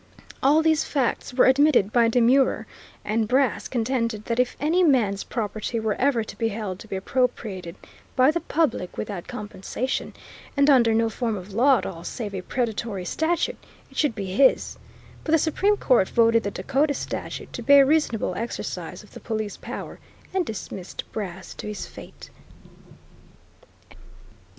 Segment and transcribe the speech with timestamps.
[0.41, 2.65] All these facts were admitted by demurrer,
[3.05, 6.95] and Brass contended that if any man's property were ever to be held to be
[6.95, 7.75] appropriated
[8.15, 10.13] by the public without compensation,
[10.57, 14.25] and under no form of law at all save a predatory statute, it should be
[14.33, 14.79] his;
[15.23, 19.19] but the Supreme Court voted the Dakota statute to be a reasonable exercise of the
[19.19, 19.99] Police Power,
[20.33, 22.31] and dismissed Brass to his fate.